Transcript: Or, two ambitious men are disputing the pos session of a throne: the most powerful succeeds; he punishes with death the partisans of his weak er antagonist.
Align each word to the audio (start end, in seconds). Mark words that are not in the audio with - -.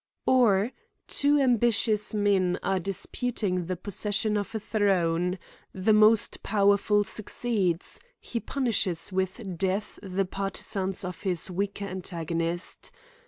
Or, 0.25 0.71
two 1.07 1.39
ambitious 1.39 2.15
men 2.15 2.57
are 2.63 2.79
disputing 2.79 3.67
the 3.67 3.75
pos 3.75 3.93
session 3.97 4.35
of 4.35 4.55
a 4.55 4.59
throne: 4.59 5.37
the 5.75 5.93
most 5.93 6.41
powerful 6.41 7.03
succeeds; 7.03 7.99
he 8.19 8.39
punishes 8.39 9.11
with 9.13 9.59
death 9.59 9.99
the 10.01 10.25
partisans 10.25 11.03
of 11.05 11.21
his 11.21 11.51
weak 11.51 11.83
er 11.83 11.85
antagonist. 11.85 12.89